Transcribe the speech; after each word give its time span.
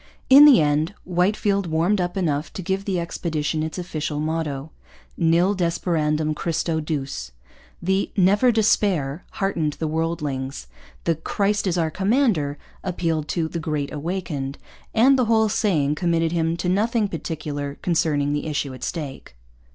In 0.31 0.45
the 0.45 0.59
end 0.59 0.95
Whitefield 1.03 1.67
warmed 1.67 2.01
up 2.01 2.17
enough 2.17 2.51
to 2.53 2.63
give 2.63 2.85
the 2.85 2.99
expedition 2.99 3.61
its 3.61 3.77
official 3.77 4.19
motto: 4.19 4.71
'Nil 5.15 5.53
desperandum 5.55 6.33
Christo 6.35 6.79
Duce.' 6.79 7.31
The 7.83 8.09
'Never 8.17 8.51
Despair' 8.51 9.23
heartened 9.33 9.73
the 9.73 9.87
worldlings. 9.87 10.65
The 11.03 11.13
'Christ 11.13 11.67
our 11.77 11.91
Commander' 11.91 12.57
appealed 12.83 13.27
to 13.27 13.47
the 13.47 13.59
'Great 13.59 13.93
Awakened.' 13.93 14.57
And 14.95 15.19
the 15.19 15.25
whole 15.25 15.49
saying 15.49 15.93
committed 15.93 16.31
him 16.31 16.57
to 16.57 16.67
nothing 16.67 17.07
particular 17.07 17.75
concerning 17.83 18.33
the 18.33 18.47
issue 18.47 18.73
at 18.73 18.83
stake. 18.83 19.35